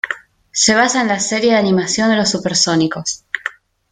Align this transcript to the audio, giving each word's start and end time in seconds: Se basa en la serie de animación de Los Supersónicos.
Se 0.51 0.73
basa 0.73 1.01
en 1.01 1.09
la 1.09 1.19
serie 1.19 1.51
de 1.51 1.57
animación 1.59 2.09
de 2.09 2.15
Los 2.15 2.31
Supersónicos. 2.31 3.23